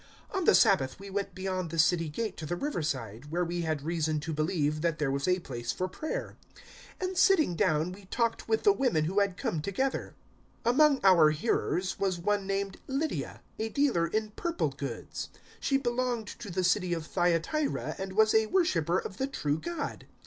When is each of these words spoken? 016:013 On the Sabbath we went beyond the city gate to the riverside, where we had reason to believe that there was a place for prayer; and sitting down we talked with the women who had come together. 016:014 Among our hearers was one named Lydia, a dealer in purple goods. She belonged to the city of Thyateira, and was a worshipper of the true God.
016:013 0.31 0.37
On 0.39 0.45
the 0.45 0.55
Sabbath 0.55 0.99
we 0.99 1.09
went 1.11 1.35
beyond 1.35 1.69
the 1.69 1.77
city 1.77 2.09
gate 2.09 2.35
to 2.35 2.47
the 2.47 2.55
riverside, 2.55 3.29
where 3.29 3.45
we 3.45 3.61
had 3.61 3.83
reason 3.83 4.19
to 4.21 4.33
believe 4.33 4.81
that 4.81 4.97
there 4.97 5.11
was 5.11 5.27
a 5.27 5.37
place 5.37 5.71
for 5.71 5.87
prayer; 5.87 6.35
and 6.99 7.15
sitting 7.15 7.53
down 7.55 7.91
we 7.91 8.05
talked 8.05 8.47
with 8.49 8.63
the 8.63 8.73
women 8.73 9.05
who 9.05 9.19
had 9.19 9.37
come 9.37 9.61
together. 9.61 10.15
016:014 10.65 10.69
Among 10.71 10.99
our 11.03 11.29
hearers 11.29 11.99
was 11.99 12.17
one 12.17 12.47
named 12.47 12.77
Lydia, 12.87 13.43
a 13.59 13.69
dealer 13.69 14.07
in 14.07 14.31
purple 14.31 14.69
goods. 14.69 15.29
She 15.59 15.77
belonged 15.77 16.25
to 16.39 16.49
the 16.49 16.63
city 16.63 16.95
of 16.95 17.05
Thyateira, 17.07 17.93
and 17.99 18.13
was 18.13 18.33
a 18.33 18.47
worshipper 18.47 18.97
of 18.97 19.17
the 19.17 19.27
true 19.27 19.59
God. 19.59 20.07